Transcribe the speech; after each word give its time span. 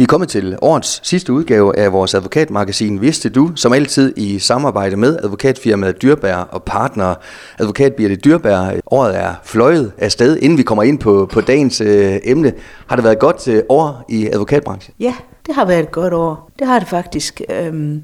Vi 0.00 0.04
er 0.04 0.06
kommet 0.06 0.28
til 0.28 0.58
årets 0.62 1.00
sidste 1.08 1.32
udgave 1.32 1.78
af 1.78 1.92
vores 1.92 2.14
advokatmagasin 2.14 3.00
Vidste 3.00 3.28
du, 3.28 3.50
som 3.56 3.72
altid 3.72 4.14
i 4.16 4.38
samarbejde 4.38 4.96
med 4.96 5.18
advokatfirmaet 5.22 6.02
Dyrbær 6.02 6.36
og 6.36 6.62
partner 6.62 7.14
advokat 7.58 7.94
Birte 7.94 8.16
Dyrbær. 8.16 8.80
Året 8.86 9.18
er 9.18 9.34
fløjet 9.44 9.92
afsted. 9.98 10.36
Inden 10.36 10.58
vi 10.58 10.62
kommer 10.62 10.82
ind 10.82 10.98
på, 10.98 11.28
på 11.32 11.40
dagens 11.40 11.80
øh, 11.80 12.18
emne, 12.24 12.52
har 12.86 12.96
det 12.96 13.04
været 13.04 13.14
et 13.14 13.20
godt 13.20 13.48
øh, 13.48 13.62
år 13.68 14.04
i 14.08 14.28
advokatbranchen? 14.28 14.94
Ja, 15.00 15.14
det 15.46 15.54
har 15.54 15.64
været 15.64 15.80
et 15.80 15.90
godt 15.90 16.14
år. 16.14 16.50
Det 16.58 16.66
har 16.66 16.78
det 16.78 16.88
faktisk. 16.88 17.40
Øhm, 17.50 18.02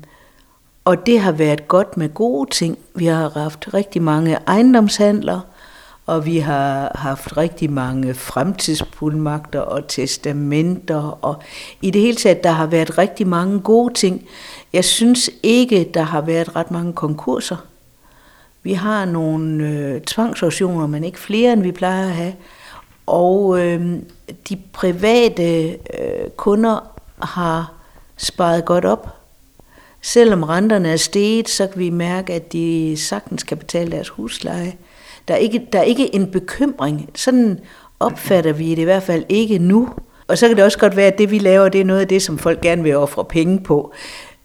og 0.85 1.07
det 1.07 1.21
har 1.21 1.33
været 1.33 1.69
godt 1.69 1.97
med 1.97 2.15
gode 2.15 2.51
ting. 2.51 2.79
Vi 2.95 3.07
har 3.07 3.31
haft 3.41 3.75
rigtig 3.75 4.03
mange 4.03 4.39
ejendomshandler, 4.47 5.41
og 6.07 6.27
vi 6.27 6.39
har 6.39 6.93
haft 6.95 7.37
rigtig 7.37 7.71
mange 7.71 8.15
fremtidsfuldmagter 8.15 9.61
og 9.61 9.89
testamenter, 9.89 11.19
og 11.23 11.43
i 11.83 11.91
det 11.91 12.03
hele 12.03 12.17
taget, 12.17 12.45
der 12.45 12.51
har 12.51 12.67
været 12.67 12.99
rigtig 12.99 13.27
mange 13.27 13.61
gode 13.61 13.95
ting. 13.95 14.27
Jeg 14.73 14.85
synes 14.85 15.31
ikke, 15.43 15.91
der 15.95 16.03
har 16.03 16.21
været 16.21 16.57
ret 16.57 16.71
mange 16.71 16.93
konkurser. 16.93 17.57
Vi 18.63 18.73
har 18.73 19.05
nogle 19.05 19.69
øh, 19.69 20.01
tvangsauktioner, 20.01 20.87
men 20.87 21.05
ikke 21.05 21.19
flere, 21.19 21.53
end 21.53 21.63
vi 21.63 21.73
plejer 21.73 22.07
at 22.07 22.15
have. 22.15 22.35
Og 23.07 23.61
øh, 23.61 23.99
de 24.49 24.57
private 24.73 25.69
øh, 25.71 26.31
kunder 26.37 26.93
har 27.19 27.73
sparet 28.17 28.65
godt 28.65 28.85
op. 28.85 29.09
Selvom 30.03 30.43
renterne 30.43 30.89
er 30.89 30.97
steget, 30.97 31.49
så 31.49 31.67
kan 31.67 31.81
vi 31.81 31.91
mærke, 31.91 32.33
at 32.33 32.53
de 32.53 32.97
sagtens 32.97 33.43
kan 33.43 33.59
betale 33.59 33.91
deres 33.91 34.09
husleje. 34.09 34.75
Der 35.29 35.35
er 35.35 35.39
ikke, 35.39 35.67
der 35.73 35.79
er 35.79 35.83
ikke 35.83 36.15
en 36.15 36.31
bekymring. 36.31 37.11
Sådan 37.15 37.59
opfatter 38.01 38.53
vi 38.53 38.71
det 38.71 38.79
i 38.79 38.85
hvert 38.85 39.03
fald 39.03 39.25
ikke 39.29 39.59
nu. 39.59 39.89
Og 40.29 40.39
så 40.39 40.49
kan 40.49 40.57
det 40.57 40.65
også 40.65 40.79
godt 40.79 40.97
være, 40.97 41.07
at 41.07 41.19
det 41.19 41.31
vi 41.31 41.39
laver, 41.39 41.69
det 41.69 41.81
er 41.81 41.85
noget 41.85 42.01
af 42.01 42.09
det, 42.09 42.23
som 42.23 42.39
folk 42.39 42.61
gerne 42.61 42.83
vil 42.83 42.97
ofre 42.97 43.25
penge 43.25 43.61
på. 43.61 43.93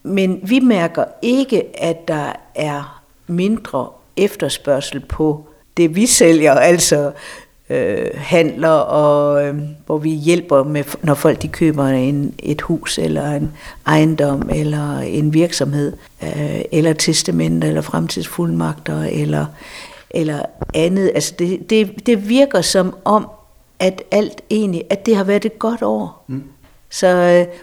Men 0.04 0.40
vi 0.44 0.60
mærker 0.60 1.04
ikke, 1.22 1.84
at 1.84 2.08
der 2.08 2.34
er 2.56 3.04
mindre 3.28 3.88
efterspørgsel 4.18 5.00
på 5.00 5.46
det, 5.78 5.96
vi 5.96 6.06
sælger, 6.06 6.54
altså 6.54 7.12
øh, 7.70 8.08
handler, 8.16 8.70
og 8.70 9.46
øh, 9.46 9.56
hvor 9.86 9.98
vi 9.98 10.10
hjælper 10.10 10.64
med, 10.64 10.84
når 11.04 11.14
folk 11.14 11.42
de 11.42 11.48
køber 11.48 11.86
en, 11.86 12.34
et 12.40 12.62
hus, 12.62 12.98
eller 12.98 13.32
en 13.32 13.52
ejendom, 13.88 14.50
eller 14.54 15.00
en 15.00 15.34
virksomhed, 15.34 15.94
øh, 16.24 16.62
eller 16.72 16.94
testamenter, 16.94 17.68
eller 17.68 17.82
fremtidsfuldmagter, 17.82 19.04
eller 19.04 19.46
eller 20.14 20.46
andet. 20.74 21.12
Altså 21.16 21.34
det, 21.40 21.70
det, 21.70 22.06
det 22.06 22.30
virker 22.30 22.62
som 22.62 22.96
om, 23.06 23.28
at 23.80 24.04
alt 24.12 24.42
egentlig, 24.50 24.84
at 24.90 25.06
det 25.06 25.16
har 25.16 25.24
været 25.24 25.46
et 25.46 25.60
godt 25.60 25.82
år. 25.82 26.26
Mm. 26.28 26.44
Så 26.90 27.08
øh, 27.08 27.56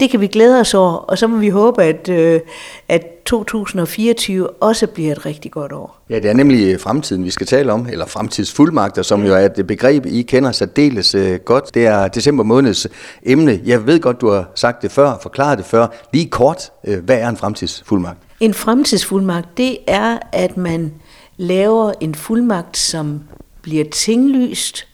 det 0.00 0.10
kan 0.10 0.20
vi 0.20 0.26
glæde 0.26 0.60
os 0.60 0.74
over, 0.74 0.92
og 0.92 1.18
så 1.18 1.26
må 1.26 1.36
vi 1.36 1.48
håbe, 1.48 1.82
at, 1.82 2.08
øh, 2.08 2.40
at 2.88 3.06
2024 3.26 4.50
også 4.50 4.86
bliver 4.86 5.12
et 5.12 5.26
rigtig 5.26 5.50
godt 5.50 5.72
år. 5.72 6.00
Ja, 6.10 6.14
det 6.14 6.30
er 6.30 6.34
nemlig 6.34 6.80
fremtiden, 6.80 7.24
vi 7.24 7.30
skal 7.30 7.46
tale 7.46 7.72
om, 7.72 7.86
eller 7.90 8.06
fremtidsfuldmagter, 8.06 9.02
som 9.02 9.24
jo 9.26 9.34
er 9.34 9.48
et 9.58 9.66
begreb, 9.66 10.06
I 10.06 10.22
kender 10.22 10.52
særdeles 10.52 11.14
øh, 11.14 11.38
godt. 11.38 11.74
Det 11.74 11.86
er 11.86 12.08
december 12.08 12.44
måneds 12.44 12.86
emne. 13.22 13.60
Jeg 13.64 13.86
ved 13.86 14.00
godt, 14.00 14.20
du 14.20 14.30
har 14.30 14.50
sagt 14.54 14.82
det 14.82 14.92
før, 14.92 15.18
forklaret 15.22 15.58
det 15.58 15.66
før. 15.66 15.86
Lige 16.12 16.26
kort, 16.26 16.70
øh, 16.86 17.04
hvad 17.04 17.18
er 17.18 17.28
en 17.28 17.36
fremtidsfuldmagt? 17.36 18.18
En 18.40 18.54
fremtidsfuldmagt, 18.54 19.48
det 19.56 19.78
er, 19.86 20.18
at 20.32 20.56
man 20.56 20.92
laver 21.40 21.92
en 22.00 22.14
fuldmagt, 22.14 22.76
som 22.76 23.20
bliver 23.62 23.84
tinglyst, 23.84 24.86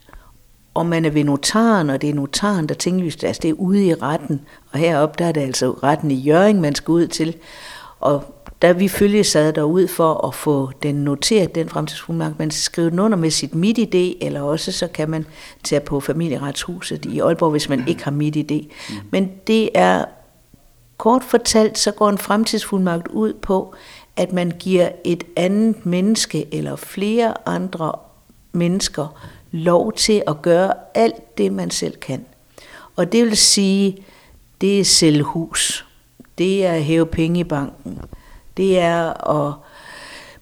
og 0.75 0.87
man 0.87 1.05
er 1.05 1.11
ved 1.11 1.25
notaren, 1.25 1.91
og 1.91 2.03
det 2.03 2.11
er 2.11 2.15
notaren, 2.15 2.69
der 2.69 2.75
tinglyst, 2.75 3.25
altså 3.25 3.41
det 3.43 3.51
er 3.51 3.55
ude 3.55 3.87
i 3.87 3.95
retten, 3.95 4.41
og 4.73 4.79
heroppe 4.79 5.15
der 5.19 5.25
er 5.25 5.33
det 5.33 5.41
altså 5.41 5.71
retten 5.71 6.11
i 6.11 6.15
Jøring, 6.15 6.61
man 6.61 6.75
skal 6.75 6.93
ud 6.93 7.07
til, 7.07 7.37
og 8.01 8.25
der 8.63 8.73
vi 8.73 8.89
følge 8.89 9.25
sad 9.25 9.53
derud 9.53 9.89
for 9.89 10.27
at 10.27 10.35
få 10.35 10.71
den 10.83 10.95
noteret, 10.95 11.55
den 11.55 11.69
fremtidsfuldmagt. 11.69 12.39
Man 12.39 12.51
skal 12.51 12.63
skrive 12.63 12.91
den 12.91 12.99
under 12.99 13.19
med 13.19 13.31
sit 13.31 13.55
MitID, 13.55 14.15
eller 14.21 14.41
også 14.41 14.73
så 14.73 14.87
kan 14.87 15.11
man 15.11 15.27
tage 15.65 15.81
på 15.81 16.01
familieretshuset 16.01 17.05
i 17.05 17.21
Aalborg, 17.21 17.51
hvis 17.51 17.69
man 17.69 17.89
ikke 17.89 18.05
har 18.05 18.11
MitID. 18.11 18.61
Men 19.11 19.31
det 19.47 19.71
er 19.75 20.05
kort 20.97 21.25
fortalt, 21.25 21.79
så 21.79 21.91
går 21.91 22.09
en 22.09 22.19
fremtidsfuldmagt 22.19 23.09
ud 23.09 23.33
på, 23.33 23.75
at 24.17 24.33
man 24.33 24.51
giver 24.51 24.89
et 25.05 25.25
andet 25.37 25.87
menneske 25.87 26.55
eller 26.55 26.77
flere 26.77 27.49
andre 27.49 27.93
mennesker 28.53 29.23
lov 29.51 29.93
til 29.93 30.23
at 30.27 30.43
gøre 30.43 30.73
alt 30.95 31.39
det, 31.39 31.53
man 31.53 31.71
selv 31.71 31.97
kan. 31.97 32.25
Og 32.97 33.13
det 33.13 33.25
vil 33.25 33.37
sige, 33.37 34.05
det 34.61 34.81
er 34.81 34.85
selvhus, 34.85 35.87
det 36.39 36.67
er 36.67 36.73
at 36.73 36.85
hæve 36.85 37.07
penge 37.07 37.41
i 37.41 37.45
banken, 37.45 38.01
det 38.57 38.79
er 38.79 39.29
at 39.31 39.55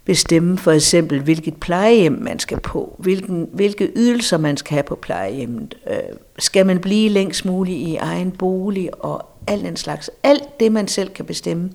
bestemme 0.04 0.58
for 0.58 0.72
eksempel, 0.72 1.20
hvilket 1.20 1.56
plejehjem 1.56 2.18
man 2.20 2.38
skal 2.38 2.60
på, 2.60 2.96
hvilken, 2.98 3.48
hvilke 3.52 3.92
ydelser 3.96 4.38
man 4.38 4.56
skal 4.56 4.74
have 4.74 4.82
på 4.82 4.94
plejehjemmet. 4.94 5.74
Øh, 5.90 5.96
skal 6.38 6.66
man 6.66 6.78
blive 6.78 7.08
længst 7.08 7.44
muligt 7.44 7.78
i 7.78 7.96
egen 7.96 8.30
bolig 8.30 9.04
og 9.04 9.26
alt 9.46 9.64
den 9.64 9.76
slags. 9.76 10.10
Alt 10.22 10.60
det, 10.60 10.72
man 10.72 10.88
selv 10.88 11.10
kan 11.10 11.24
bestemme, 11.24 11.70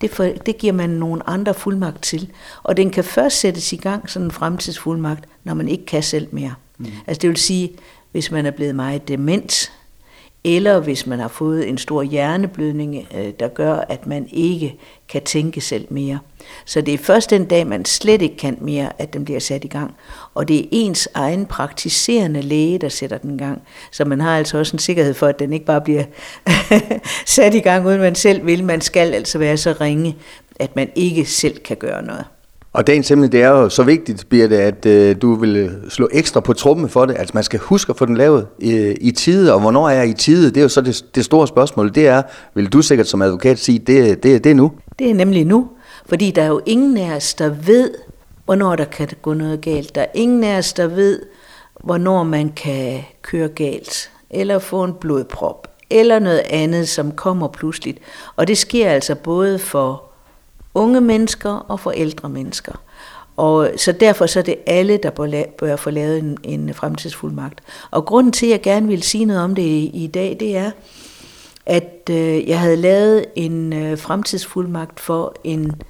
det, 0.00 0.10
for, 0.10 0.24
det 0.24 0.58
giver 0.58 0.72
man 0.72 0.90
nogle 0.90 1.28
andre 1.28 1.54
fuldmagt 1.54 2.02
til. 2.02 2.30
Og 2.62 2.76
den 2.76 2.90
kan 2.90 3.04
først 3.04 3.40
sættes 3.40 3.72
i 3.72 3.76
gang, 3.76 4.10
sådan 4.10 4.26
en 4.26 4.30
fremtidsfuldmagt, 4.30 5.24
når 5.44 5.54
man 5.54 5.68
ikke 5.68 5.86
kan 5.86 6.02
selv 6.02 6.28
mere. 6.30 6.54
Mm. 6.78 6.86
Altså 7.06 7.20
det 7.20 7.28
vil 7.30 7.36
sige, 7.36 7.72
hvis 8.12 8.30
man 8.30 8.46
er 8.46 8.50
blevet 8.50 8.74
meget 8.74 9.08
dement, 9.08 9.72
eller 10.44 10.80
hvis 10.80 11.06
man 11.06 11.18
har 11.18 11.28
fået 11.28 11.68
en 11.68 11.78
stor 11.78 12.02
hjerneblødning, 12.02 13.06
øh, 13.14 13.32
der 13.40 13.48
gør, 13.48 13.74
at 13.74 14.06
man 14.06 14.28
ikke 14.32 14.78
kan 15.08 15.22
tænke 15.22 15.60
selv 15.60 15.86
mere. 15.90 16.18
Så 16.64 16.80
det 16.80 16.94
er 16.94 16.98
først 16.98 17.30
den 17.30 17.44
dag, 17.44 17.66
man 17.66 17.84
slet 17.84 18.22
ikke 18.22 18.36
kan 18.36 18.58
mere, 18.60 18.92
at 18.98 19.12
den 19.12 19.24
bliver 19.24 19.40
sat 19.40 19.64
i 19.64 19.68
gang. 19.68 19.94
Og 20.34 20.48
det 20.48 20.60
er 20.60 20.68
ens 20.70 21.08
egen 21.14 21.46
praktiserende 21.46 22.42
læge, 22.42 22.78
der 22.78 22.88
sætter 22.88 23.18
den 23.18 23.34
i 23.34 23.38
gang. 23.38 23.62
Så 23.90 24.04
man 24.04 24.20
har 24.20 24.38
altså 24.38 24.58
også 24.58 24.76
en 24.76 24.78
sikkerhed 24.78 25.14
for, 25.14 25.26
at 25.26 25.38
den 25.38 25.52
ikke 25.52 25.66
bare 25.66 25.80
bliver 25.80 26.04
sat 27.26 27.54
i 27.54 27.60
gang, 27.60 27.86
uden 27.86 28.00
man 28.00 28.14
selv 28.14 28.46
vil. 28.46 28.64
Man 28.64 28.80
skal 28.80 29.14
altså 29.14 29.38
være 29.38 29.56
så 29.56 29.74
ringe, 29.80 30.16
at 30.60 30.76
man 30.76 30.90
ikke 30.94 31.24
selv 31.24 31.58
kan 31.58 31.76
gøre 31.76 32.02
noget. 32.02 32.24
Og 32.72 32.86
dagens 32.86 33.10
emne, 33.10 33.28
det 33.28 33.42
er 33.42 33.48
jo 33.48 33.68
så 33.68 33.82
vigtigt, 33.82 34.28
Birte, 34.28 34.58
at 34.58 34.86
øh, 34.86 35.16
du 35.22 35.34
vil 35.34 35.76
slå 35.88 36.08
ekstra 36.12 36.40
på 36.40 36.52
trummen 36.52 36.88
for 36.88 37.06
det. 37.06 37.16
Altså 37.18 37.30
man 37.34 37.44
skal 37.44 37.60
huske 37.60 37.90
at 37.90 37.96
få 37.96 38.06
den 38.06 38.16
lavet 38.16 38.46
i, 38.58 38.72
i 39.00 39.10
tide, 39.10 39.54
og 39.54 39.60
hvornår 39.60 39.88
er 39.88 40.02
i 40.02 40.12
tide? 40.12 40.48
Det 40.48 40.56
er 40.56 40.62
jo 40.62 40.68
så 40.68 40.80
det, 40.80 41.04
det 41.14 41.24
store 41.24 41.48
spørgsmål. 41.48 41.94
Det 41.94 42.06
er, 42.06 42.22
vil 42.54 42.72
du 42.72 42.82
sikkert 42.82 43.06
som 43.08 43.22
advokat 43.22 43.58
sige, 43.58 43.78
det, 43.78 44.22
det, 44.22 44.44
det 44.44 44.50
er 44.50 44.54
nu? 44.54 44.72
Det 44.98 45.10
er 45.10 45.14
nemlig 45.14 45.44
nu, 45.44 45.68
fordi 46.06 46.30
der 46.30 46.42
er 46.42 46.46
jo 46.46 46.60
ingen 46.66 46.96
af 46.96 47.16
os, 47.16 47.34
der 47.34 47.48
ved, 47.48 47.90
hvornår 48.44 48.76
der 48.76 48.84
kan 48.84 49.08
gå 49.22 49.34
noget 49.34 49.60
galt. 49.60 49.94
Der 49.94 50.00
er 50.00 50.10
ingen 50.14 50.44
af 50.44 50.58
os, 50.58 50.72
der 50.72 50.86
ved, 50.86 51.20
hvornår 51.84 52.22
man 52.22 52.52
kan 52.56 53.00
køre 53.22 53.48
galt, 53.48 54.10
eller 54.30 54.58
få 54.58 54.84
en 54.84 54.94
blodprop, 55.00 55.68
eller 55.90 56.18
noget 56.18 56.42
andet, 56.50 56.88
som 56.88 57.12
kommer 57.12 57.48
pludseligt. 57.48 57.98
Og 58.36 58.48
det 58.48 58.58
sker 58.58 58.90
altså 58.90 59.14
både 59.14 59.58
for 59.58 60.09
unge 60.74 61.00
mennesker 61.00 61.50
og 61.50 61.80
for 61.80 61.90
ældre 61.90 62.28
mennesker. 62.28 62.72
Og 63.36 63.70
så 63.76 63.92
derfor 63.92 64.26
så 64.26 64.38
er 64.38 64.42
det 64.42 64.56
alle, 64.66 64.96
der 64.96 65.10
bør, 65.10 65.44
bør 65.58 65.76
få 65.76 65.90
lavet 65.90 66.18
en, 66.18 66.38
en 66.42 66.74
fremtidsfuldmagt. 66.74 67.60
Og 67.90 68.04
grunden 68.04 68.32
til, 68.32 68.46
at 68.46 68.52
jeg 68.52 68.60
gerne 68.60 68.86
vil 68.86 69.02
sige 69.02 69.24
noget 69.24 69.42
om 69.42 69.54
det 69.54 69.62
i, 69.62 69.90
i 70.04 70.06
dag, 70.06 70.36
det 70.40 70.56
er, 70.56 70.70
at 71.66 72.10
øh, 72.10 72.48
jeg 72.48 72.60
havde 72.60 72.76
lavet 72.76 73.24
en 73.36 73.72
øh, 73.72 73.98
fremtidsfuldmagt 73.98 75.00
for 75.00 75.34
en 75.44 75.82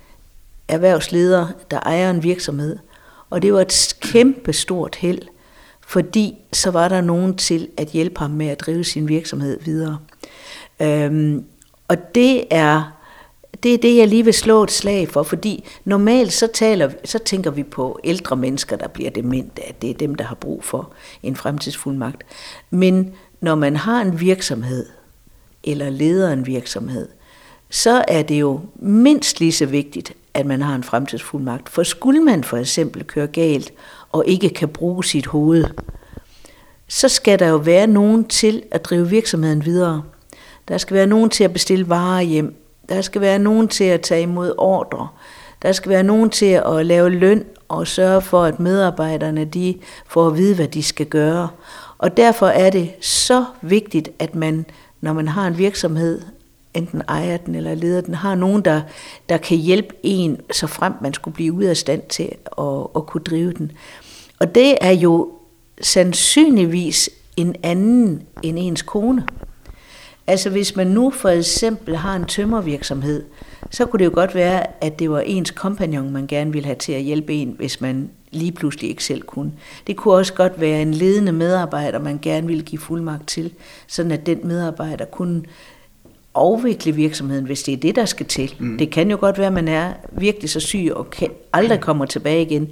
erhvervsleder, 0.69 1.47
der 1.71 1.81
ejer 1.81 2.11
en 2.11 2.23
virksomhed. 2.23 2.79
Og 3.31 3.43
det 3.43 3.53
var 3.53 3.61
et 3.61 3.97
kæmpe 4.01 4.53
stort 4.53 4.97
held, 4.97 5.23
fordi 5.81 6.35
så 6.53 6.71
var 6.71 6.89
der 6.89 7.01
nogen 7.01 7.37
til 7.37 7.69
at 7.77 7.89
hjælpe 7.89 8.21
ham 8.21 8.31
med 8.31 8.47
at 8.47 8.61
drive 8.61 8.85
sin 8.85 9.09
virksomhed 9.09 9.61
videre. 9.61 9.99
Øhm, 10.81 11.45
og 11.89 12.15
det 12.15 12.45
er 12.51 13.00
det 13.63 13.75
er 13.75 13.79
det, 13.79 13.97
jeg 13.97 14.09
lige 14.09 14.25
vil 14.25 14.35
slå 14.35 14.63
et 14.63 14.71
slag 14.71 15.09
for, 15.09 15.23
fordi 15.23 15.65
normalt 15.85 16.33
så, 16.33 16.47
taler, 16.55 16.91
så 17.05 17.19
tænker 17.19 17.51
vi 17.51 17.63
på 17.63 18.01
ældre 18.05 18.37
mennesker, 18.37 18.77
der 18.77 18.89
bliver 18.89 19.11
demente, 19.11 19.69
at 19.69 19.83
det 19.83 19.91
er 19.91 19.95
dem, 19.95 20.15
der 20.15 20.25
har 20.25 20.35
brug 20.35 20.65
for 20.65 20.91
en 21.23 21.37
fremtidsfuldmagt. 21.37 22.23
Men 22.71 23.13
når 23.41 23.55
man 23.55 23.77
har 23.77 24.01
en 24.01 24.21
virksomhed, 24.21 24.87
eller 25.65 25.91
leder 25.91 26.33
en 26.33 26.47
virksomhed, 26.47 27.09
så 27.71 28.05
er 28.09 28.23
det 28.23 28.41
jo 28.41 28.61
mindst 28.77 29.41
lige 29.41 29.53
så 29.53 29.67
vigtigt, 29.67 30.13
at 30.35 30.47
man 30.47 30.63
har 30.63 30.75
en 30.75 30.85
fremtidsfuldmagt. 30.85 31.69
For 31.69 31.83
skulle 31.83 32.21
man 32.21 32.45
for 32.45 32.57
eksempel 32.57 33.05
køre 33.05 33.27
galt 33.27 33.73
og 34.13 34.25
ikke 34.27 34.49
kan 34.49 34.69
bruge 34.69 35.05
sit 35.05 35.27
hoved, 35.27 35.65
så 36.89 37.09
skal 37.09 37.39
der 37.39 37.49
jo 37.49 37.57
være 37.57 37.87
nogen 37.87 38.25
til 38.25 38.63
at 38.71 38.85
drive 38.85 39.09
virksomheden 39.09 39.65
videre. 39.65 40.03
Der 40.69 40.79
skal 40.79 40.95
være 40.95 41.07
nogen 41.07 41.31
til 41.31 41.45
at 41.45 41.53
bestille 41.53 41.89
varer 41.89 42.23
hjem. 42.23 42.60
Der 42.91 43.01
skal 43.01 43.21
være 43.21 43.39
nogen 43.39 43.69
til 43.69 43.85
at 43.85 44.01
tage 44.01 44.23
imod 44.23 44.55
ordre. 44.59 45.09
Der 45.63 45.73
skal 45.73 45.91
være 45.91 46.03
nogen 46.03 46.31
til 46.31 46.61
at 46.67 46.87
lave 46.87 47.11
løn 47.11 47.45
og 47.69 47.87
sørge 47.87 48.23
for, 48.23 48.45
at 48.45 48.61
medarbejderne 48.61 49.45
de 49.45 49.79
får 50.07 50.27
at 50.27 50.37
vide, 50.37 50.55
hvad 50.55 50.69
de 50.69 50.83
skal 50.83 51.07
gøre. 51.07 51.49
Og 51.99 52.17
derfor 52.17 52.47
er 52.47 52.71
det 52.71 52.91
så 53.01 53.45
vigtigt, 53.63 54.09
at 54.19 54.35
man 54.35 54.65
når 55.01 55.13
man 55.13 55.29
har 55.29 55.47
en 55.47 55.59
virksomhed, 55.59 56.23
enten 56.75 57.03
ejer 57.09 57.37
den 57.37 57.55
eller 57.55 57.75
leder 57.75 58.01
den, 58.01 58.15
har 58.15 58.35
nogen, 58.35 58.63
der, 58.63 58.81
der 59.29 59.37
kan 59.37 59.57
hjælpe 59.57 59.95
en, 60.03 60.41
så 60.53 60.67
frem 60.67 60.93
man 61.01 61.15
skulle 61.15 61.35
blive 61.35 61.53
ude 61.53 61.71
af 61.71 61.77
stand 61.77 62.03
til 62.09 62.33
at, 62.59 62.87
at 62.97 63.07
kunne 63.07 63.25
drive 63.25 63.53
den. 63.53 63.73
Og 64.39 64.55
det 64.55 64.75
er 64.81 64.91
jo 64.91 65.31
sandsynligvis 65.81 67.11
en 67.37 67.57
anden 67.63 68.23
end 68.43 68.59
ens 68.61 68.83
kone. 68.83 69.27
Altså 70.27 70.51
hvis 70.51 70.77
man 70.77 70.87
nu 70.87 71.11
for 71.11 71.29
eksempel 71.29 71.97
har 71.97 72.17
en 72.17 72.25
tømmervirksomhed, 72.25 73.25
så 73.71 73.87
kunne 73.87 73.99
det 73.99 74.05
jo 74.05 74.11
godt 74.15 74.35
være, 74.35 74.85
at 74.85 74.99
det 74.99 75.11
var 75.11 75.21
ens 75.21 75.51
kompagnon, 75.51 76.11
man 76.11 76.27
gerne 76.27 76.53
ville 76.53 76.67
have 76.67 76.77
til 76.77 76.93
at 76.93 77.03
hjælpe 77.03 77.33
en, 77.33 77.55
hvis 77.59 77.81
man 77.81 78.11
lige 78.31 78.53
pludselig 78.53 78.91
ikke 78.91 79.05
selv 79.05 79.23
kunne. 79.23 79.53
Det 79.87 79.97
kunne 79.97 80.15
også 80.15 80.35
godt 80.35 80.61
være 80.61 80.83
en 80.83 80.95
ledende 80.95 81.33
medarbejder, 81.33 81.99
man 81.99 82.19
gerne 82.23 82.47
ville 82.47 82.63
give 82.63 82.79
fuldmagt 82.79 83.29
til, 83.29 83.53
sådan 83.87 84.13
at 84.13 84.27
den 84.27 84.39
medarbejder 84.45 85.05
kunne 85.05 85.43
afvikle 86.35 86.93
virksomheden, 86.93 87.45
hvis 87.45 87.63
det 87.63 87.75
er 87.75 87.77
det, 87.77 87.97
der 87.97 88.05
skal 88.05 88.27
til. 88.27 88.55
Mm. 88.59 88.79
Det 88.79 88.91
kan 88.91 89.11
jo 89.11 89.17
godt 89.21 89.39
være, 89.39 89.47
at 89.47 89.53
man 89.53 89.69
er 89.69 89.93
virkelig 90.13 90.51
så 90.51 90.61
syg 90.61 90.91
og 90.95 91.11
kan 91.11 91.29
aldrig 91.53 91.81
kommer 91.81 92.07
tilbage 92.07 92.43
igen, 92.43 92.69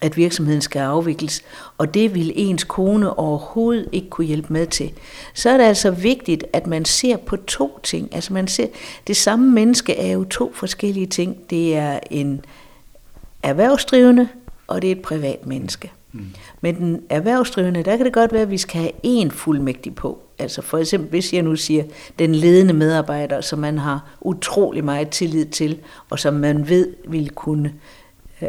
at 0.00 0.16
virksomheden 0.16 0.60
skal 0.60 0.80
afvikles, 0.80 1.42
og 1.78 1.94
det 1.94 2.14
vil 2.14 2.32
ens 2.34 2.64
kone 2.64 3.18
overhovedet 3.18 3.88
ikke 3.92 4.10
kunne 4.10 4.26
hjælpe 4.26 4.52
med 4.52 4.66
til. 4.66 4.90
Så 5.34 5.50
er 5.50 5.56
det 5.56 5.64
altså 5.64 5.90
vigtigt, 5.90 6.44
at 6.52 6.66
man 6.66 6.84
ser 6.84 7.16
på 7.16 7.36
to 7.36 7.80
ting. 7.82 8.14
Altså 8.14 8.32
man 8.32 8.48
ser, 8.48 8.66
det 9.06 9.16
samme 9.16 9.50
menneske 9.50 9.96
er 9.96 10.12
jo 10.12 10.24
to 10.24 10.52
forskellige 10.54 11.06
ting. 11.06 11.50
Det 11.50 11.76
er 11.76 11.98
en 12.10 12.44
erhvervsdrivende, 13.42 14.28
og 14.66 14.82
det 14.82 14.88
er 14.88 14.96
et 14.96 15.02
privat 15.02 15.46
menneske. 15.46 15.92
Mm. 16.12 16.26
Men 16.60 16.76
den 16.76 17.02
erhvervsdrivende, 17.10 17.82
der 17.82 17.96
kan 17.96 18.06
det 18.06 18.14
godt 18.14 18.32
være, 18.32 18.42
at 18.42 18.50
vi 18.50 18.58
skal 18.58 18.80
have 18.80 18.92
en 19.02 19.30
fuldmægtig 19.30 19.94
på. 19.94 20.18
Altså 20.38 20.62
for 20.62 20.78
eksempel, 20.78 21.10
hvis 21.10 21.32
jeg 21.32 21.42
nu 21.42 21.56
siger, 21.56 21.84
den 22.18 22.34
ledende 22.34 22.74
medarbejder, 22.74 23.40
som 23.40 23.58
man 23.58 23.78
har 23.78 24.16
utrolig 24.20 24.84
meget 24.84 25.08
tillid 25.08 25.46
til, 25.46 25.78
og 26.10 26.18
som 26.18 26.34
man 26.34 26.68
ved 26.68 26.94
vil 27.08 27.30
kunne 27.30 27.74
øh, 28.42 28.48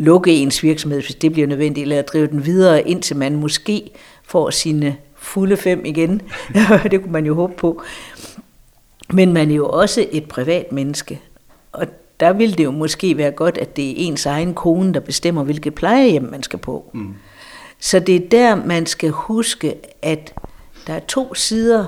lukke 0.00 0.32
ens 0.32 0.62
virksomhed, 0.62 1.00
hvis 1.00 1.14
det 1.14 1.32
bliver 1.32 1.48
nødvendigt, 1.48 1.82
eller 1.82 2.02
drive 2.02 2.26
den 2.26 2.46
videre, 2.46 2.88
indtil 2.88 3.16
man 3.16 3.36
måske 3.36 3.90
får 4.24 4.50
sine 4.50 4.96
fulde 5.16 5.56
fem 5.56 5.84
igen. 5.84 6.22
det 6.90 7.02
kunne 7.02 7.12
man 7.12 7.26
jo 7.26 7.34
håbe 7.34 7.54
på. 7.56 7.82
Men 9.12 9.32
man 9.32 9.50
er 9.50 9.54
jo 9.54 9.68
også 9.68 10.06
et 10.12 10.28
privat 10.28 10.72
menneske, 10.72 11.20
og 11.72 11.86
der 12.20 12.32
vil 12.32 12.58
det 12.58 12.64
jo 12.64 12.70
måske 12.70 13.16
være 13.16 13.30
godt, 13.30 13.58
at 13.58 13.76
det 13.76 13.90
er 13.90 13.94
ens 13.96 14.26
egen 14.26 14.54
kone, 14.54 14.94
der 14.94 15.00
bestemmer, 15.00 15.42
hvilket 15.44 15.74
plejehjem 15.74 16.22
man 16.22 16.42
skal 16.42 16.58
på. 16.58 16.90
Mm. 16.94 17.14
Så 17.78 17.98
det 17.98 18.16
er 18.16 18.28
der, 18.30 18.54
man 18.54 18.86
skal 18.86 19.10
huske, 19.10 19.74
at 20.02 20.34
der 20.86 20.92
er 20.92 21.00
to 21.00 21.34
sider, 21.34 21.86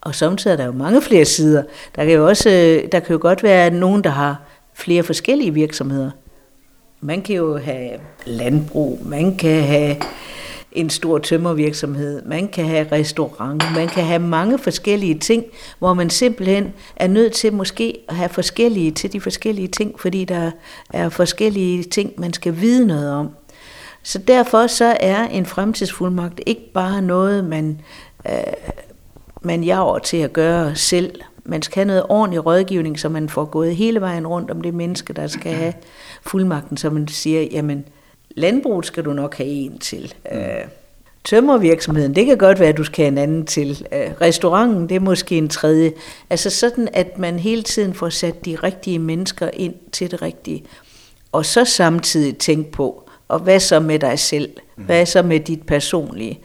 og 0.00 0.14
samtidig 0.14 0.52
er 0.52 0.56
der 0.56 0.64
jo 0.64 0.72
mange 0.72 1.02
flere 1.02 1.24
sider. 1.24 1.62
Der 1.96 2.04
kan 2.04 2.14
jo, 2.14 2.28
også, 2.28 2.48
der 2.92 3.00
kan 3.00 3.12
jo 3.12 3.18
godt 3.22 3.42
være 3.42 3.70
nogen, 3.70 4.04
der 4.04 4.10
har 4.10 4.36
flere 4.74 5.02
forskellige 5.02 5.54
virksomheder. 5.54 6.10
Man 7.02 7.22
kan 7.22 7.36
jo 7.36 7.58
have 7.58 7.90
landbrug, 8.26 9.00
man 9.04 9.36
kan 9.36 9.62
have 9.62 9.96
en 10.72 10.90
stor 10.90 11.18
tømmervirksomhed, 11.18 12.22
man 12.26 12.48
kan 12.48 12.64
have 12.64 12.92
restaurant, 12.92 13.64
man 13.74 13.88
kan 13.88 14.04
have 14.04 14.18
mange 14.18 14.58
forskellige 14.58 15.18
ting, 15.18 15.44
hvor 15.78 15.94
man 15.94 16.10
simpelthen 16.10 16.72
er 16.96 17.06
nødt 17.06 17.32
til 17.32 17.52
måske 17.52 17.98
at 18.08 18.16
have 18.16 18.28
forskellige 18.28 18.90
til 18.90 19.12
de 19.12 19.20
forskellige 19.20 19.68
ting, 19.68 20.00
fordi 20.00 20.24
der 20.24 20.50
er 20.90 21.08
forskellige 21.08 21.82
ting, 21.82 22.12
man 22.18 22.32
skal 22.32 22.60
vide 22.60 22.86
noget 22.86 23.12
om. 23.12 23.30
Så 24.02 24.18
derfor 24.18 24.66
så 24.66 24.96
er 25.00 25.24
en 25.26 25.46
fremtidsfuldmagt 25.46 26.40
ikke 26.46 26.72
bare 26.74 27.02
noget, 27.02 27.44
man, 27.44 27.80
øh, 28.28 28.32
man 29.42 29.64
jager 29.64 29.98
til 29.98 30.16
at 30.16 30.32
gøre 30.32 30.76
selv. 30.76 31.20
Man 31.44 31.62
skal 31.62 31.74
have 31.74 31.86
noget 31.86 32.06
ordentlig 32.08 32.46
rådgivning, 32.46 33.00
så 33.00 33.08
man 33.08 33.28
får 33.28 33.44
gået 33.44 33.76
hele 33.76 34.00
vejen 34.00 34.26
rundt 34.26 34.50
om 34.50 34.60
det 34.60 34.74
menneske, 34.74 35.12
der 35.12 35.26
skal 35.26 35.52
have 35.52 35.72
fuldmagten, 36.22 36.76
så 36.76 36.90
man 36.90 37.08
siger, 37.08 37.42
jamen 37.42 37.84
landbruget 38.30 38.86
skal 38.86 39.04
du 39.04 39.12
nok 39.12 39.36
have 39.36 39.48
en 39.48 39.78
til. 39.78 40.14
Mm. 40.32 40.38
Øh, 40.38 40.64
tømmervirksomheden, 41.24 42.14
det 42.14 42.26
kan 42.26 42.38
godt 42.38 42.60
være, 42.60 42.68
at 42.68 42.76
du 42.76 42.84
skal 42.84 43.02
have 43.04 43.12
en 43.12 43.18
anden 43.18 43.46
til. 43.46 43.86
Øh, 43.92 44.10
restauranten, 44.20 44.88
det 44.88 44.94
er 44.94 45.00
måske 45.00 45.38
en 45.38 45.48
tredje. 45.48 45.92
Altså 46.30 46.50
sådan, 46.50 46.88
at 46.92 47.18
man 47.18 47.38
hele 47.38 47.62
tiden 47.62 47.94
får 47.94 48.08
sat 48.08 48.44
de 48.44 48.56
rigtige 48.56 48.98
mennesker 48.98 49.50
ind 49.52 49.74
til 49.92 50.10
det 50.10 50.22
rigtige. 50.22 50.64
Og 51.32 51.46
så 51.46 51.64
samtidig 51.64 52.38
tænke 52.38 52.72
på, 52.72 53.10
og 53.28 53.38
hvad 53.38 53.60
så 53.60 53.80
med 53.80 53.98
dig 53.98 54.18
selv? 54.18 54.50
Mm. 54.76 54.84
Hvad 54.84 55.06
så 55.06 55.22
med 55.22 55.40
dit 55.40 55.62
personlige? 55.62 56.40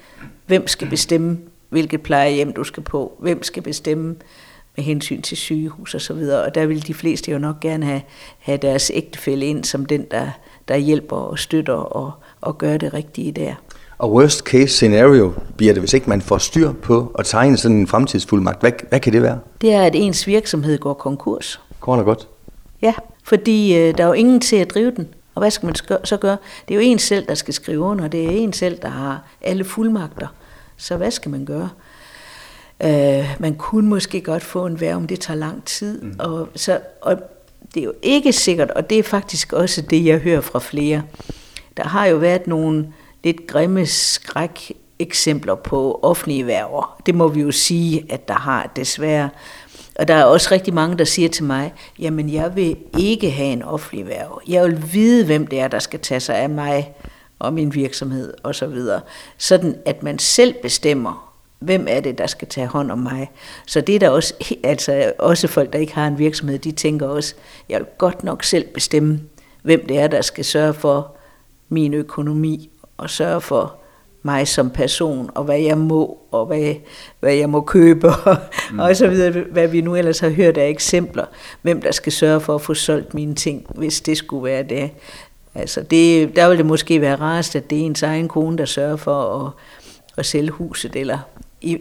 Hvem 0.45 0.67
skal 0.67 0.89
bestemme, 0.89 1.37
hvilket 1.69 2.01
plejehjem 2.01 2.53
du 2.53 2.63
skal 2.63 2.83
på? 2.83 3.17
Hvem 3.19 3.43
skal 3.43 3.63
bestemme 3.63 4.15
med 4.77 4.85
hensyn 4.85 5.21
til 5.21 5.37
sygehus 5.37 5.95
og 5.95 6.01
så 6.01 6.13
videre? 6.13 6.43
Og 6.43 6.55
der 6.55 6.65
vil 6.65 6.87
de 6.87 6.93
fleste 6.93 7.31
jo 7.31 7.37
nok 7.37 7.59
gerne 7.59 7.85
have, 7.85 8.01
have 8.39 8.57
deres 8.57 8.91
ægtefælle 8.93 9.45
ind 9.45 9.63
som 9.63 9.85
den, 9.85 10.05
der, 10.11 10.27
der 10.67 10.77
hjælper 10.77 11.15
og 11.15 11.39
støtter 11.39 11.73
og, 11.73 12.11
og 12.41 12.57
gør 12.57 12.77
det 12.77 12.93
rigtige 12.93 13.31
der. 13.31 13.53
Og 13.97 14.13
worst 14.13 14.39
case 14.39 14.67
scenario 14.67 15.33
bliver 15.57 15.73
det, 15.73 15.81
hvis 15.81 15.93
ikke 15.93 16.09
man 16.09 16.21
får 16.21 16.37
styr 16.37 16.73
på 16.73 17.11
at 17.19 17.25
tegne 17.25 17.57
sådan 17.57 17.77
en 17.77 17.87
fremtidsfuldmagt. 17.87 18.59
Hvad, 18.59 18.71
hvad 18.89 18.99
kan 18.99 19.13
det 19.13 19.21
være? 19.21 19.39
Det 19.61 19.73
er, 19.73 19.81
at 19.81 19.95
ens 19.95 20.27
virksomhed 20.27 20.77
går 20.77 20.93
konkurs. 20.93 21.61
Går 21.79 21.95
det 21.95 22.05
godt? 22.05 22.27
Ja, 22.81 22.93
fordi 23.23 23.77
øh, 23.77 23.97
der 23.97 24.03
er 24.03 24.07
jo 24.07 24.13
ingen 24.13 24.39
til 24.39 24.55
at 24.55 24.69
drive 24.69 24.91
den. 24.91 25.07
Og 25.35 25.41
hvad 25.41 25.51
skal 25.51 25.65
man 25.65 25.75
så 26.03 26.17
gøre? 26.21 26.37
Det 26.67 26.73
er 26.73 26.75
jo 26.75 26.81
en 26.81 26.99
selv, 26.99 27.27
der 27.27 27.35
skal 27.35 27.53
skrive 27.53 27.79
under. 27.79 28.07
Det 28.07 28.25
er 28.25 28.29
en 28.29 28.53
selv, 28.53 28.77
der 28.81 28.87
har 28.87 29.23
alle 29.41 29.63
fuldmagter. 29.63 30.27
Så 30.77 30.97
hvad 30.97 31.11
skal 31.11 31.31
man 31.31 31.45
gøre? 31.45 31.69
Øh, 32.83 33.35
man 33.39 33.55
kunne 33.55 33.89
måske 33.89 34.21
godt 34.21 34.43
få 34.43 34.65
en 34.65 34.81
værv, 34.81 34.95
om 34.95 35.07
det 35.07 35.19
tager 35.19 35.37
lang 35.37 35.65
tid. 35.65 36.01
Mm. 36.01 36.15
Og, 36.19 36.47
så, 36.55 36.79
og 37.01 37.17
det 37.73 37.79
er 37.79 37.85
jo 37.85 37.93
ikke 38.01 38.33
sikkert, 38.33 38.71
og 38.71 38.89
det 38.89 38.99
er 38.99 39.03
faktisk 39.03 39.53
også 39.53 39.81
det, 39.81 40.05
jeg 40.05 40.19
hører 40.19 40.41
fra 40.41 40.59
flere. 40.59 41.03
Der 41.77 41.83
har 41.83 42.05
jo 42.05 42.17
været 42.17 42.47
nogle 42.47 42.87
lidt 43.23 43.47
grimme 43.47 43.85
skræk 43.85 44.73
eksempler 44.99 45.55
på 45.55 45.99
offentlige 46.03 46.47
værger. 46.47 47.01
Det 47.05 47.15
må 47.15 47.27
vi 47.27 47.41
jo 47.41 47.51
sige, 47.51 48.05
at 48.09 48.27
der 48.27 48.33
har 48.33 48.71
desværre. 48.75 49.29
Og 49.95 50.07
der 50.07 50.13
er 50.13 50.23
også 50.23 50.47
rigtig 50.51 50.73
mange, 50.73 50.97
der 50.97 51.03
siger 51.03 51.29
til 51.29 51.43
mig, 51.43 51.73
jamen 51.99 52.33
jeg 52.33 52.55
vil 52.55 52.77
ikke 52.99 53.31
have 53.31 53.51
en 53.51 53.63
offentlig 53.63 54.07
værge. 54.07 54.39
Jeg 54.47 54.63
vil 54.63 54.93
vide, 54.93 55.25
hvem 55.25 55.47
det 55.47 55.59
er, 55.59 55.67
der 55.67 55.79
skal 55.79 55.99
tage 55.99 56.19
sig 56.19 56.35
af 56.35 56.49
mig 56.49 56.93
og 57.39 57.53
min 57.53 57.73
virksomhed 57.73 58.33
osv. 58.43 58.75
Så 58.75 58.99
Sådan 59.37 59.75
at 59.85 60.03
man 60.03 60.19
selv 60.19 60.55
bestemmer, 60.61 61.34
hvem 61.59 61.85
er 61.89 61.99
det, 61.99 62.17
der 62.17 62.27
skal 62.27 62.47
tage 62.47 62.67
hånd 62.67 62.91
om 62.91 62.97
mig. 62.97 63.31
Så 63.65 63.81
det 63.81 63.95
er 63.95 63.99
der 63.99 64.09
også, 64.09 64.33
altså 64.63 65.13
også 65.19 65.47
folk, 65.47 65.73
der 65.73 65.79
ikke 65.79 65.95
har 65.95 66.07
en 66.07 66.19
virksomhed, 66.19 66.59
de 66.59 66.71
tænker 66.71 67.07
også, 67.07 67.35
jeg 67.69 67.79
vil 67.79 67.87
godt 67.97 68.23
nok 68.23 68.43
selv 68.43 68.65
bestemme, 68.73 69.21
hvem 69.63 69.87
det 69.87 69.99
er, 69.99 70.07
der 70.07 70.21
skal 70.21 70.45
sørge 70.45 70.73
for 70.73 71.15
min 71.69 71.93
økonomi 71.93 72.69
og 72.97 73.09
sørge 73.09 73.41
for 73.41 73.75
mig 74.23 74.47
som 74.47 74.69
person, 74.69 75.29
og 75.35 75.43
hvad 75.43 75.59
jeg 75.59 75.77
må, 75.77 76.17
og 76.31 76.45
hvad, 76.45 76.75
hvad 77.19 77.33
jeg 77.33 77.49
må 77.49 77.61
købe, 77.61 78.07
og, 78.25 78.37
mm. 78.71 78.79
og 78.79 78.95
så 78.95 79.07
videre, 79.07 79.43
hvad 79.51 79.67
vi 79.67 79.81
nu 79.81 79.95
ellers 79.95 80.19
har 80.19 80.29
hørt 80.29 80.57
af 80.57 80.67
eksempler, 80.69 81.25
hvem 81.61 81.81
der 81.81 81.91
skal 81.91 82.11
sørge 82.11 82.41
for 82.41 82.55
at 82.55 82.61
få 82.61 82.73
solgt 82.73 83.13
mine 83.13 83.35
ting, 83.35 83.65
hvis 83.75 84.01
det 84.01 84.17
skulle 84.17 84.43
være 84.43 84.63
det. 84.63 84.91
Altså 85.55 85.81
det, 85.81 86.35
der 86.35 86.49
vil 86.49 86.57
det 86.57 86.65
måske 86.65 87.01
være 87.01 87.15
rarest, 87.15 87.55
at 87.55 87.69
det 87.69 87.81
er 87.81 87.85
ens 87.85 88.03
egen 88.03 88.27
kone, 88.27 88.57
der 88.57 88.65
sørger 88.65 88.95
for 88.95 89.45
at, 89.45 89.51
at 90.17 90.25
sælge 90.25 90.51
huset, 90.51 90.95
eller, 90.95 91.19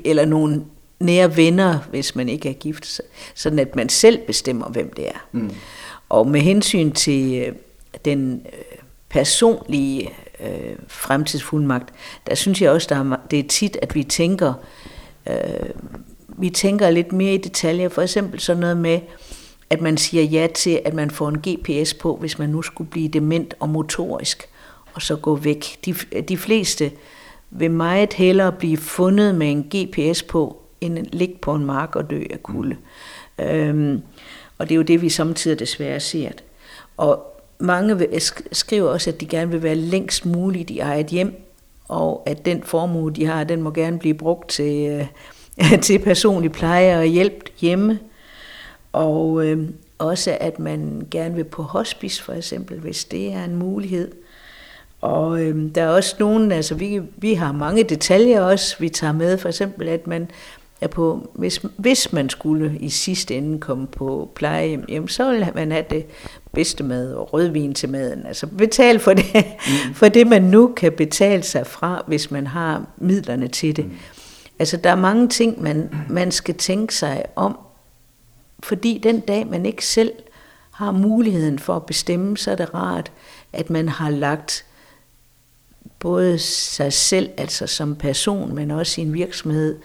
eller 0.04 0.24
nogle 0.24 0.64
nære 1.00 1.36
venner, 1.36 1.78
hvis 1.90 2.16
man 2.16 2.28
ikke 2.28 2.48
er 2.48 2.52
gift, 2.52 3.00
sådan 3.34 3.58
at 3.58 3.76
man 3.76 3.88
selv 3.88 4.18
bestemmer, 4.26 4.68
hvem 4.68 4.92
det 4.92 5.08
er. 5.08 5.26
Mm. 5.32 5.50
Og 6.08 6.28
med 6.28 6.40
hensyn 6.40 6.92
til 6.92 7.34
øh, 7.34 7.52
den 8.04 8.42
øh, 8.46 8.78
personlige 9.08 10.10
øh, 10.40 10.76
fremtidsfuldmagt, 10.88 11.94
der 12.26 12.34
synes 12.34 12.62
jeg 12.62 12.70
også, 12.70 12.86
der 12.90 12.96
er, 12.96 13.16
det 13.30 13.38
er 13.38 13.48
tit, 13.48 13.78
at 13.82 13.94
vi 13.94 14.02
tænker, 14.02 14.54
øh, 15.26 15.70
vi 16.28 16.50
tænker 16.50 16.90
lidt 16.90 17.12
mere 17.12 17.34
i 17.34 17.38
detaljer. 17.38 17.88
For 17.88 18.02
eksempel 18.02 18.40
sådan 18.40 18.60
noget 18.60 18.76
med, 18.76 19.00
at 19.70 19.80
man 19.80 19.96
siger 19.96 20.22
ja 20.22 20.46
til, 20.54 20.80
at 20.84 20.94
man 20.94 21.10
får 21.10 21.28
en 21.28 21.38
GPS 21.38 21.94
på, 21.94 22.16
hvis 22.16 22.38
man 22.38 22.50
nu 22.50 22.62
skulle 22.62 22.90
blive 22.90 23.08
dement 23.08 23.54
og 23.60 23.68
motorisk, 23.68 24.48
og 24.94 25.02
så 25.02 25.16
gå 25.16 25.36
væk. 25.36 25.78
De, 25.84 25.94
de 26.22 26.36
fleste 26.36 26.90
vil 27.54 27.70
meget 27.70 28.12
hellere 28.12 28.52
blive 28.52 28.76
fundet 28.76 29.34
med 29.34 29.50
en 29.50 29.62
GPS 29.62 30.22
på, 30.22 30.62
end 30.80 30.98
at 30.98 31.14
ligge 31.14 31.34
på 31.42 31.54
en 31.54 31.64
mark 31.64 31.96
og 31.96 32.10
dø 32.10 32.22
af 32.30 32.42
kulde. 32.42 32.76
Mm. 33.38 33.44
Øhm, 33.44 34.02
og 34.58 34.68
det 34.68 34.74
er 34.74 34.76
jo 34.76 34.82
det, 34.82 35.02
vi 35.02 35.08
samtidig 35.08 35.58
desværre 35.58 36.00
ser. 36.00 36.30
Og 36.96 37.40
mange 37.58 38.20
skriver 38.52 38.90
også, 38.90 39.10
at 39.10 39.20
de 39.20 39.26
gerne 39.26 39.50
vil 39.50 39.62
være 39.62 39.74
længst 39.74 40.26
muligt 40.26 40.70
i 40.70 40.78
eget 40.78 41.06
hjem, 41.06 41.44
og 41.88 42.22
at 42.26 42.44
den 42.44 42.62
formue, 42.62 43.12
de 43.12 43.26
har, 43.26 43.44
den 43.44 43.62
må 43.62 43.70
gerne 43.70 43.98
blive 43.98 44.14
brugt 44.14 44.48
til, 44.48 45.06
øh, 45.56 45.78
til 45.82 45.98
personlig 45.98 46.52
pleje 46.52 46.98
og 46.98 47.04
hjælp 47.04 47.48
hjemme. 47.60 47.98
Og 48.92 49.46
øh, 49.46 49.68
også, 49.98 50.36
at 50.40 50.58
man 50.58 51.06
gerne 51.10 51.34
vil 51.34 51.44
på 51.44 51.62
hospice, 51.62 52.22
for 52.22 52.32
eksempel, 52.32 52.78
hvis 52.78 53.04
det 53.04 53.32
er 53.32 53.44
en 53.44 53.56
mulighed. 53.56 54.12
Og 55.04 55.42
øh, 55.42 55.74
der 55.74 55.82
er 55.82 55.88
også 55.88 56.16
nogen, 56.18 56.52
altså 56.52 56.74
vi, 56.74 57.00
vi 57.16 57.34
har 57.34 57.52
mange 57.52 57.82
detaljer 57.84 58.40
også, 58.40 58.76
vi 58.78 58.88
tager 58.88 59.12
med, 59.12 59.38
for 59.38 59.48
eksempel, 59.48 59.88
at 59.88 60.06
man 60.06 60.30
at 60.80 60.90
på, 60.90 61.30
hvis, 61.34 61.64
hvis 61.76 62.12
man 62.12 62.30
skulle 62.30 62.78
i 62.80 62.88
sidste 62.88 63.34
ende 63.34 63.60
komme 63.60 63.86
på 63.86 64.30
plejehjem, 64.34 64.84
jamen, 64.88 65.08
så 65.08 65.30
ville 65.30 65.52
man 65.54 65.72
have 65.72 65.84
det 65.90 66.06
bedste 66.52 66.84
mad 66.84 67.14
og 67.14 67.32
rødvin 67.32 67.74
til 67.74 67.88
maden. 67.88 68.26
Altså 68.26 68.46
betale 68.46 68.98
for 68.98 69.14
det, 69.14 69.24
mm. 69.34 69.94
for 69.94 70.08
det, 70.08 70.26
man 70.26 70.42
nu 70.42 70.72
kan 70.76 70.92
betale 70.92 71.42
sig 71.42 71.66
fra, 71.66 72.04
hvis 72.06 72.30
man 72.30 72.46
har 72.46 72.86
midlerne 72.96 73.48
til 73.48 73.76
det. 73.76 73.84
Mm. 73.84 73.92
Altså 74.58 74.76
der 74.76 74.90
er 74.90 74.96
mange 74.96 75.28
ting, 75.28 75.62
man, 75.62 75.90
man 76.08 76.32
skal 76.32 76.54
tænke 76.54 76.94
sig 76.94 77.24
om, 77.36 77.58
fordi 78.62 79.00
den 79.02 79.20
dag, 79.20 79.46
man 79.46 79.66
ikke 79.66 79.86
selv 79.86 80.12
har 80.70 80.92
muligheden 80.92 81.58
for 81.58 81.76
at 81.76 81.86
bestemme, 81.86 82.36
så 82.36 82.50
er 82.50 82.56
det 82.56 82.74
rart, 82.74 83.12
at 83.52 83.70
man 83.70 83.88
har 83.88 84.10
lagt 84.10 84.64
både 86.04 86.38
sig 86.38 86.92
selv, 86.92 87.28
altså 87.36 87.66
som 87.66 87.94
person, 87.94 88.54
men 88.54 88.70
også 88.70 89.00
en 89.00 89.14
virksomhed, 89.14 89.76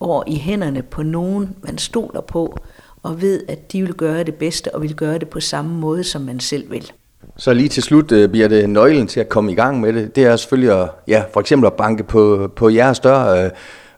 over 0.00 0.22
i 0.26 0.36
hænderne 0.36 0.82
på 0.82 1.02
nogen, 1.02 1.56
man 1.62 1.78
stoler 1.78 2.20
på, 2.20 2.56
og 3.02 3.22
ved, 3.22 3.42
at 3.48 3.72
de 3.72 3.82
vil 3.82 3.94
gøre 3.94 4.24
det 4.24 4.34
bedste, 4.34 4.74
og 4.74 4.82
vil 4.82 4.94
gøre 4.94 5.18
det 5.18 5.28
på 5.28 5.40
samme 5.40 5.74
måde, 5.74 6.04
som 6.04 6.22
man 6.22 6.40
selv 6.40 6.70
vil. 6.70 6.92
Så 7.36 7.52
lige 7.52 7.68
til 7.68 7.82
slut 7.82 8.12
øh, 8.12 8.28
bliver 8.28 8.48
det 8.48 8.70
nøglen 8.70 9.06
til 9.06 9.20
at 9.20 9.28
komme 9.28 9.52
i 9.52 9.54
gang 9.54 9.80
med 9.80 9.92
det. 9.92 10.16
Det 10.16 10.24
er 10.24 10.36
selvfølgelig 10.36 10.82
at, 10.82 10.90
ja, 11.08 11.22
for 11.32 11.40
eksempel 11.40 11.66
at 11.66 11.72
banke 11.72 12.04
på, 12.04 12.50
på 12.56 12.68
jeres 12.68 12.98
dør, 12.98 13.44
øh, 13.44 13.50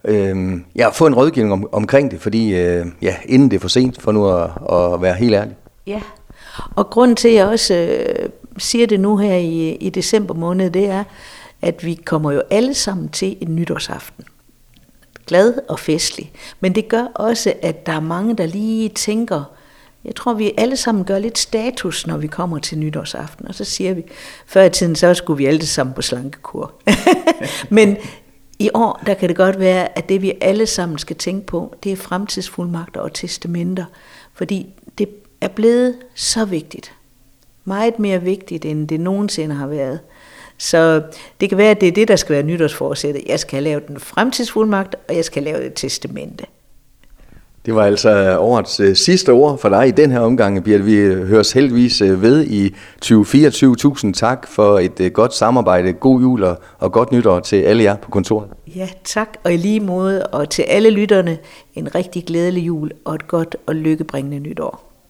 øh, 0.05 0.61
ja, 0.77 0.89
få 0.89 1.07
en 1.07 1.15
rådgivning 1.15 1.53
om, 1.53 1.69
omkring 1.73 2.11
det, 2.11 2.21
fordi 2.21 2.55
øh, 2.55 2.87
ja, 3.03 3.15
inden 3.25 3.51
det 3.51 3.57
er 3.57 3.61
for 3.61 3.69
sent, 3.69 4.03
for 4.03 4.13
nu 4.13 4.29
at, 4.29 4.51
at 4.73 5.03
være 5.03 5.15
helt 5.15 5.35
ærlig. 5.35 5.57
Ja, 5.87 6.01
og 6.77 6.91
grund 6.91 7.17
til, 7.17 7.29
at 7.29 7.35
jeg 7.35 7.47
også 7.47 7.75
øh, 7.75 8.29
siger 8.59 8.87
det 8.87 9.01
nu 9.01 9.17
her 9.17 9.37
i, 9.37 9.75
i 9.75 9.91
december 9.91 10.35
måned, 10.35 10.71
det 10.71 10.87
er, 10.87 11.05
at 11.63 11.85
vi 11.85 11.95
kommer 11.95 12.33
jo 12.33 12.43
alle 12.51 12.75
sammen 12.75 13.09
til 13.09 13.37
en 13.41 13.57
nytårsaften. 13.57 14.25
Glad 15.27 15.55
og 15.69 15.79
festlig. 15.79 16.33
Men 16.61 16.75
det 16.75 16.89
gør 16.89 17.05
også, 17.15 17.53
at 17.63 17.87
der 17.87 17.93
er 17.93 18.01
mange, 18.01 18.37
der 18.37 18.47
lige 18.47 18.89
tænker, 18.89 19.45
jeg 20.05 20.15
tror, 20.15 20.35
vi 20.35 20.53
alle 20.59 20.77
sammen 20.77 21.05
gør 21.05 21.19
lidt 21.19 21.39
status, 21.39 22.07
når 22.07 22.17
vi 22.17 22.27
kommer 22.27 22.59
til 22.59 22.79
nytårsaften. 22.79 23.49
Og 23.49 23.55
så 23.55 23.65
siger 23.65 23.95
vi, 23.95 24.05
før 24.47 24.63
i 24.63 24.71
tiden, 24.71 24.97
så 24.97 25.15
skulle 25.15 25.39
vi 25.39 25.47
alle 25.47 25.67
sammen 25.67 25.95
på 25.95 26.03
slankekur. 26.03 26.73
Men 27.71 27.97
i 28.59 28.71
år, 28.75 29.03
der 29.07 29.15
kan 29.15 29.29
det 29.29 29.37
godt 29.37 29.59
være, 29.59 29.99
at 29.99 30.09
det 30.09 30.23
vi 30.23 30.33
alle 30.41 30.67
sammen 30.67 30.99
skal 30.99 31.17
tænke 31.17 31.47
på, 31.47 31.75
det 31.85 31.93
er 31.93 31.97
fremtidsfuldmagter 31.97 33.01
og 33.01 33.13
testamenter. 33.15 33.85
Fordi 34.35 34.67
det 34.99 35.09
er 35.41 35.49
blevet 35.49 35.97
så 36.15 36.45
vigtigt. 36.45 36.93
Meget 37.65 37.99
mere 37.99 38.23
vigtigt, 38.23 38.65
end 38.65 38.89
det 38.89 39.01
nogensinde 39.01 39.55
har 39.55 39.67
været. 39.67 40.01
Så 40.63 41.03
det 41.41 41.49
kan 41.49 41.59
være, 41.59 41.71
at 41.71 41.81
det 41.81 41.89
er 41.89 41.93
det, 41.93 42.09
der 42.09 42.17
skal 42.17 42.35
være 42.35 42.43
nytårsforsættet. 42.43 43.23
Jeg 43.27 43.41
skal 43.41 43.57
have 43.57 43.65
lavet 43.65 43.87
en 43.87 44.01
fremtidsfuldmagt, 44.01 44.97
og 45.09 45.17
jeg 45.17 45.25
skal 45.25 45.43
lavet 45.43 45.67
et 45.67 45.73
testamente. 45.75 46.45
Det 47.67 47.75
var 47.75 47.85
altså 47.85 48.39
årets 48.39 48.81
øh, 48.81 48.97
sidste 48.97 49.33
ord 49.33 49.59
for 49.59 49.69
dig 49.69 49.89
i 49.89 49.91
den 49.91 50.11
her 50.11 50.21
omgang, 50.21 50.65
Birte. 50.65 50.85
Vi 50.85 50.95
øh, 50.95 51.29
høres 51.29 51.53
heldigvis 51.53 52.01
øh, 52.01 52.23
ved 52.23 52.45
i 52.45 52.75
2024. 52.95 53.77
Tusind 53.77 54.15
tak 54.15 54.49
for 54.49 54.79
et 54.79 55.13
godt 55.13 55.35
samarbejde. 55.35 55.93
God 55.93 56.21
jul 56.21 56.43
og, 56.43 56.59
og 56.79 56.93
godt 56.93 57.13
nytår 57.13 57.41
til 57.41 57.57
alle 57.57 57.83
jer 57.83 57.97
på 57.97 58.11
kontoret. 58.11 58.49
Ja, 58.77 58.89
tak. 59.05 59.29
Og 59.45 59.55
i 59.55 59.57
lige 59.57 59.81
måde, 59.81 60.27
og 60.27 60.51
til 60.51 60.63
alle 60.63 60.91
lytterne, 60.91 61.39
en 61.75 61.95
rigtig 61.95 62.25
glædelig 62.25 62.67
jul 62.67 62.91
og 63.05 63.15
et 63.15 63.29
godt 63.29 63.57
og 63.67 63.75
lykkebringende 63.75 64.39
nytår. 64.39 64.92